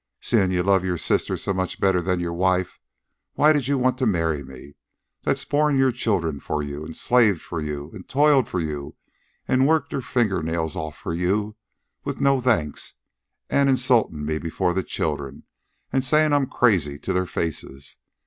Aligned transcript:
"Seein' 0.19 0.49
you 0.49 0.63
love 0.63 0.83
your 0.83 0.97
sister 0.97 1.37
so 1.37 1.53
much 1.53 1.79
better 1.79 2.01
than 2.01 2.19
your 2.19 2.33
wife, 2.33 2.79
why 3.33 3.53
did 3.53 3.67
you 3.67 3.77
want 3.77 3.99
to 3.99 4.07
marry 4.07 4.43
me, 4.43 4.73
that's 5.21 5.45
borne 5.45 5.77
your 5.77 5.91
children 5.91 6.39
for 6.39 6.63
you, 6.63 6.83
an' 6.83 6.95
slaved 6.95 7.39
for 7.43 7.61
you, 7.61 7.91
an' 7.93 8.05
toiled 8.05 8.49
for 8.49 8.59
you, 8.59 8.95
an' 9.47 9.65
worked 9.67 9.91
her 9.91 10.01
fingernails 10.01 10.75
off 10.75 10.97
for 10.97 11.13
you, 11.13 11.55
with 12.03 12.19
no 12.19 12.41
thanks, 12.41 12.95
an 13.51 13.67
'insultin' 13.69 14.25
me 14.25 14.39
before 14.39 14.73
the 14.73 14.81
children, 14.81 15.43
an' 15.93 16.01
sayin' 16.01 16.33
I'm 16.33 16.47
crazy 16.47 16.97
to 16.97 17.13
their 17.13 17.27
faces. 17.27 17.97